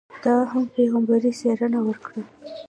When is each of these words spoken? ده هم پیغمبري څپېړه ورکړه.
ده 0.23 0.33
هم 0.51 0.63
پیغمبري 0.75 1.31
څپېړه 1.39 1.79
ورکړه. 1.83 2.21